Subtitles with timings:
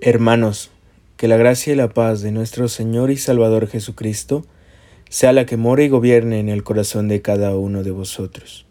[0.00, 0.70] Hermanos,
[1.16, 4.46] que la gracia y la paz de nuestro Señor y Salvador Jesucristo
[5.08, 8.64] sea la que mora y gobierne en el corazón de cada uno de vosotros.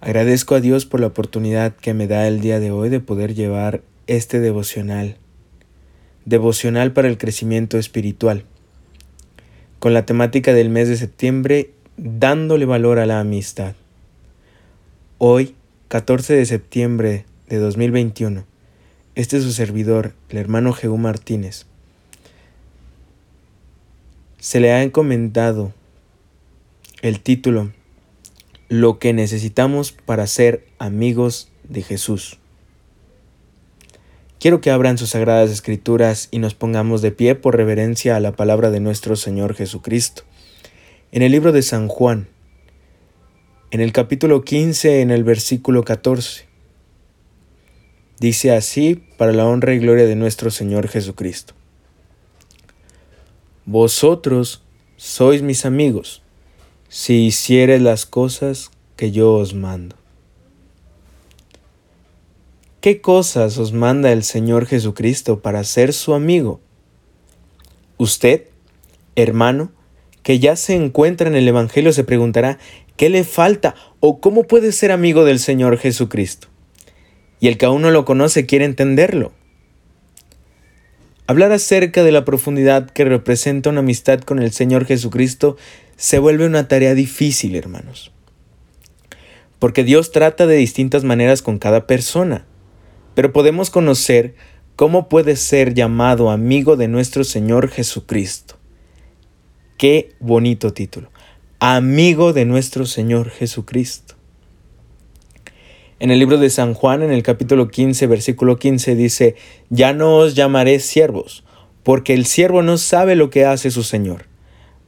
[0.00, 3.34] Agradezco a Dios por la oportunidad que me da el día de hoy de poder
[3.34, 5.16] llevar este devocional,
[6.26, 8.44] devocional para el crecimiento espiritual,
[9.80, 13.74] con la temática del mes de septiembre, dándole valor a la amistad.
[15.18, 15.56] Hoy,
[15.88, 18.44] 14 de septiembre de 2021,
[19.14, 21.66] este es su servidor, el hermano Jehú Martínez.
[24.38, 25.74] Se le ha encomendado
[27.02, 27.72] el título
[28.68, 32.38] Lo que necesitamos para ser amigos de Jesús.
[34.38, 38.32] Quiero que abran sus sagradas escrituras y nos pongamos de pie por reverencia a la
[38.32, 40.22] palabra de nuestro Señor Jesucristo.
[41.12, 42.28] En el libro de San Juan,
[43.70, 46.46] en el capítulo 15, en el versículo 14.
[48.18, 51.52] Dice así para la honra y gloria de nuestro Señor Jesucristo.
[53.66, 54.62] Vosotros
[54.96, 56.22] sois mis amigos,
[56.88, 59.94] si hicieres las cosas que yo os mando.
[62.80, 66.62] ¿Qué cosas os manda el Señor Jesucristo para ser su amigo?
[67.98, 68.44] Usted,
[69.16, 69.70] hermano,
[70.22, 72.58] que ya se encuentra en el Evangelio, se preguntará,
[72.96, 76.49] ¿qué le falta o cómo puede ser amigo del Señor Jesucristo?
[77.40, 79.32] Y el que aún no lo conoce quiere entenderlo.
[81.26, 85.56] Hablar acerca de la profundidad que representa una amistad con el Señor Jesucristo
[85.96, 88.12] se vuelve una tarea difícil, hermanos.
[89.58, 92.46] Porque Dios trata de distintas maneras con cada persona,
[93.14, 94.34] pero podemos conocer
[94.76, 98.56] cómo puede ser llamado amigo de nuestro Señor Jesucristo.
[99.76, 101.10] Qué bonito título.
[101.58, 104.14] Amigo de nuestro Señor Jesucristo.
[106.00, 109.36] En el libro de San Juan, en el capítulo 15, versículo 15, dice,
[109.68, 111.44] Ya no os llamaré siervos,
[111.82, 114.24] porque el siervo no sabe lo que hace su Señor,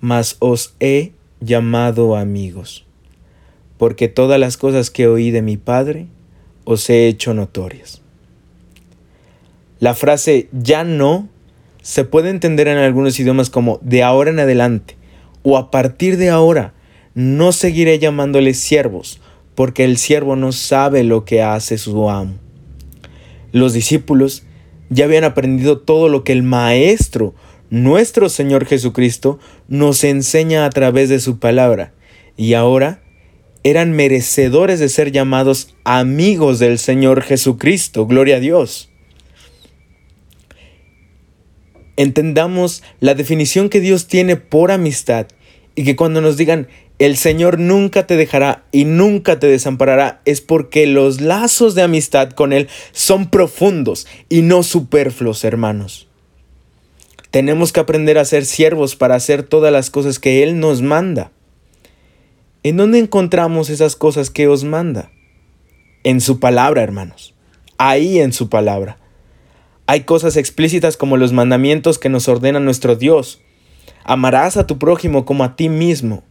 [0.00, 2.86] mas os he llamado amigos,
[3.76, 6.06] porque todas las cosas que oí de mi Padre
[6.64, 8.00] os he hecho notorias.
[9.80, 11.28] La frase ya no
[11.82, 14.96] se puede entender en algunos idiomas como de ahora en adelante
[15.42, 16.72] o a partir de ahora
[17.14, 19.20] no seguiré llamándoles siervos
[19.54, 22.34] porque el siervo no sabe lo que hace su amo.
[23.52, 24.44] Los discípulos
[24.88, 27.34] ya habían aprendido todo lo que el Maestro,
[27.70, 31.92] nuestro Señor Jesucristo, nos enseña a través de su palabra,
[32.36, 33.02] y ahora
[33.64, 38.06] eran merecedores de ser llamados amigos del Señor Jesucristo.
[38.06, 38.90] Gloria a Dios.
[41.96, 45.26] Entendamos la definición que Dios tiene por amistad
[45.74, 46.68] y que cuando nos digan
[47.02, 52.30] el Señor nunca te dejará y nunca te desamparará es porque los lazos de amistad
[52.30, 56.06] con Él son profundos y no superfluos, hermanos.
[57.32, 61.32] Tenemos que aprender a ser siervos para hacer todas las cosas que Él nos manda.
[62.62, 65.10] ¿En dónde encontramos esas cosas que os manda?
[66.04, 67.34] En su palabra, hermanos.
[67.78, 68.98] Ahí en su palabra.
[69.86, 73.40] Hay cosas explícitas como los mandamientos que nos ordena nuestro Dios.
[74.04, 76.22] Amarás a tu prójimo como a ti mismo.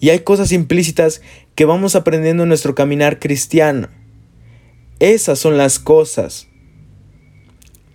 [0.00, 1.22] Y hay cosas implícitas
[1.54, 3.88] que vamos aprendiendo en nuestro caminar cristiano.
[4.98, 6.48] Esas son las cosas.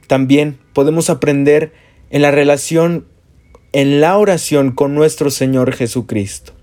[0.08, 1.74] También podemos aprender
[2.10, 3.06] en la relación,
[3.72, 6.54] en la oración con nuestro Señor Jesucristo.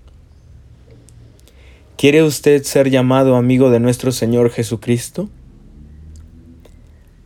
[1.97, 5.29] ¿Quiere usted ser llamado amigo de nuestro Señor Jesucristo?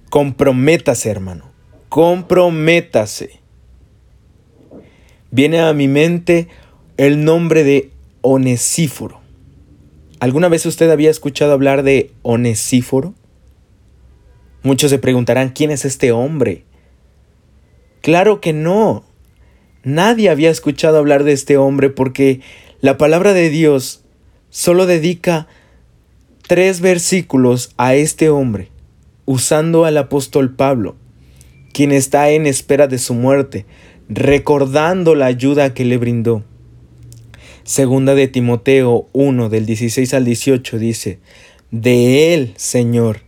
[0.09, 1.51] Comprométase, hermano.
[1.90, 3.40] Comprométase.
[5.30, 6.47] Viene a mi mente
[6.97, 7.93] el nombre de
[8.24, 9.20] Onesíforo.
[10.22, 13.14] ¿Alguna vez usted había escuchado hablar de Onesíforo?
[14.64, 16.64] Muchos se preguntarán, ¿quién es este hombre?
[18.02, 19.04] Claro que no.
[19.84, 22.40] Nadie había escuchado hablar de este hombre porque
[22.80, 24.06] la palabra de Dios
[24.50, 25.48] solo dedica
[26.48, 28.70] tres versículos a este hombre,
[29.26, 30.96] usando al apóstol Pablo,
[31.74, 33.66] quien está en espera de su muerte,
[34.08, 36.46] recordando la ayuda que le brindó.
[37.63, 41.19] Segunda de Timoteo 1 del 16 al 18 dice,
[41.71, 43.21] de él, Señor,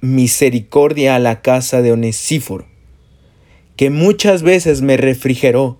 [0.00, 2.64] misericordia a la casa de Onesíforo,
[3.74, 5.78] que muchas veces me refrigeró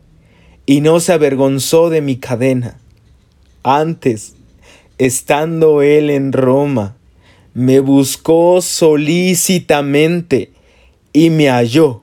[0.66, 2.80] y no se avergonzó de mi cadena.
[3.62, 4.34] Antes,
[4.98, 6.96] estando él en Roma,
[7.54, 10.50] me buscó solícitamente
[11.12, 12.02] y me halló.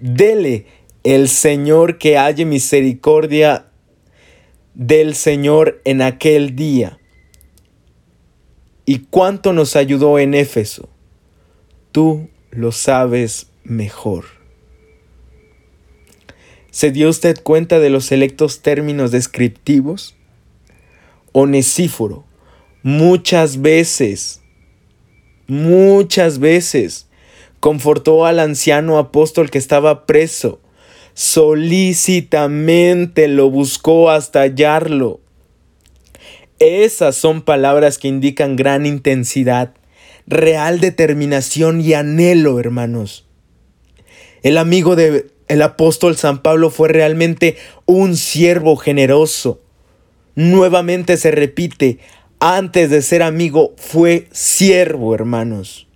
[0.00, 0.66] Dele
[1.04, 3.66] el Señor que halle misericordia
[4.74, 6.98] del Señor en aquel día.
[8.84, 10.88] ¿Y cuánto nos ayudó en Éfeso?
[11.94, 14.24] tú lo sabes mejor.
[16.72, 20.16] ¿Se dio usted cuenta de los selectos términos descriptivos?
[21.30, 22.24] Onesíforo,
[22.82, 24.42] muchas veces,
[25.46, 27.06] muchas veces,
[27.60, 30.58] confortó al anciano apóstol que estaba preso,
[31.14, 35.20] solícitamente lo buscó hasta hallarlo.
[36.58, 39.74] Esas son palabras que indican gran intensidad,
[40.26, 43.26] real determinación y anhelo, hermanos.
[44.42, 47.56] El amigo de el apóstol San Pablo fue realmente
[47.86, 49.60] un siervo generoso.
[50.34, 52.00] Nuevamente se repite,
[52.40, 55.86] antes de ser amigo fue siervo, hermanos.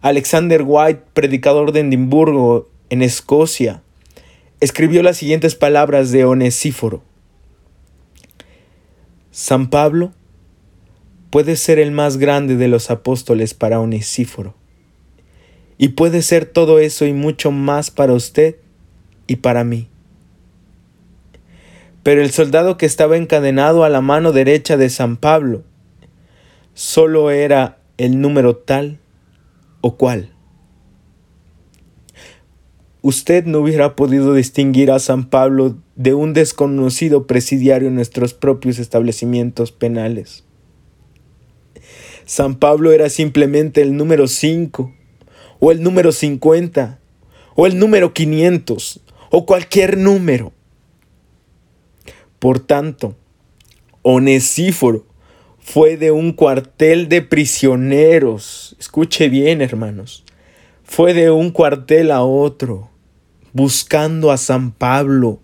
[0.00, 3.82] Alexander White, predicador de Edimburgo, en Escocia,
[4.60, 7.02] escribió las siguientes palabras de Onesíforo.
[9.30, 10.12] San Pablo
[11.30, 14.54] puede ser el más grande de los apóstoles para Onesíforo
[15.78, 18.56] y puede ser todo eso y mucho más para usted
[19.26, 19.88] y para mí.
[22.02, 25.62] Pero el soldado que estaba encadenado a la mano derecha de San Pablo
[26.74, 28.98] solo era el número tal
[29.80, 30.34] o cual.
[33.02, 38.78] Usted no hubiera podido distinguir a San Pablo de un desconocido presidiario en nuestros propios
[38.78, 40.44] establecimientos penales.
[42.26, 44.92] San Pablo era simplemente el número 5
[45.60, 46.98] o el número 50,
[47.54, 49.00] o el número 500,
[49.30, 50.52] o cualquier número.
[52.38, 53.14] Por tanto,
[54.02, 55.06] Onesíforo
[55.58, 58.74] fue de un cuartel de prisioneros.
[58.80, 60.24] Escuche bien, hermanos.
[60.82, 62.89] Fue de un cuartel a otro,
[63.52, 65.40] buscando a San Pablo,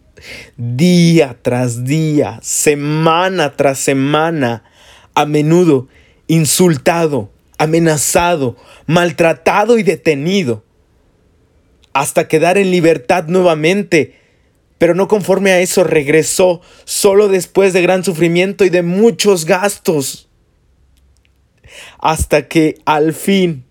[0.57, 4.65] día tras día, semana tras semana,
[5.15, 5.89] a menudo
[6.27, 8.57] insultado, amenazado,
[8.87, 10.65] maltratado y detenido,
[11.93, 14.21] hasta quedar en libertad nuevamente.
[14.79, 20.29] Pero no conforme a eso regresó solo después de gran sufrimiento y de muchos gastos,
[21.99, 23.65] hasta que al fin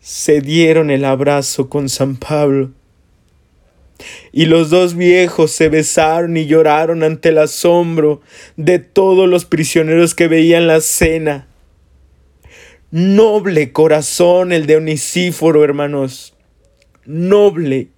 [0.00, 2.72] se dieron el abrazo con San Pablo.
[4.36, 8.20] Y los dos viejos se besaron y lloraron ante el asombro
[8.58, 11.48] de todos los prisioneros que veían la cena.
[12.90, 16.34] Noble corazón el de Onesíforo, hermanos.
[17.06, 17.88] Noble.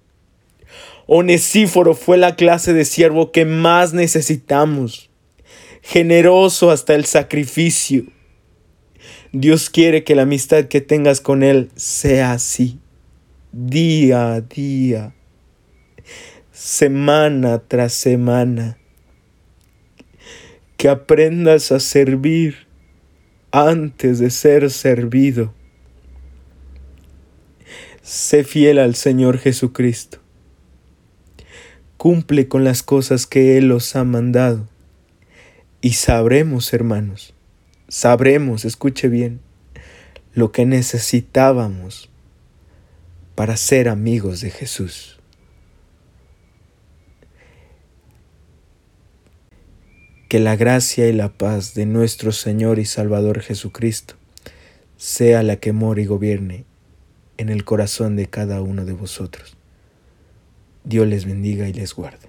[1.07, 5.09] Onesíforo fue la clase de siervo que más necesitamos.
[5.81, 8.05] Generoso hasta el sacrificio.
[9.33, 12.79] Dios quiere que la amistad que tengas con Él sea así.
[13.51, 15.13] Día a día.
[16.51, 18.77] Semana tras semana.
[20.77, 22.67] Que aprendas a servir
[23.51, 25.53] antes de ser servido.
[28.01, 30.19] Sé fiel al Señor Jesucristo.
[31.97, 34.67] Cumple con las cosas que Él os ha mandado.
[35.81, 37.33] Y sabremos, hermanos,
[37.87, 39.41] sabremos, escuche bien,
[40.33, 42.09] lo que necesitábamos
[43.35, 45.18] para ser amigos de Jesús.
[50.29, 54.13] Que la gracia y la paz de nuestro Señor y Salvador Jesucristo
[54.95, 56.65] sea la que mora y gobierne
[57.37, 59.57] en el corazón de cada uno de vosotros.
[60.83, 62.28] Dios les bendiga y les guarde.